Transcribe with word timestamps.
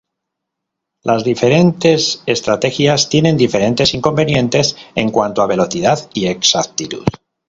Las 1.03 1.23
diferentes 1.23 2.23
estrategias 2.25 3.07
tienen 3.07 3.37
diferentes 3.37 3.93
inconvenientes 3.93 4.75
en 4.95 5.11
cuanto 5.11 5.43
a 5.43 5.45
velocidad 5.45 6.09
y 6.15 6.25
exactitud. 6.25 7.05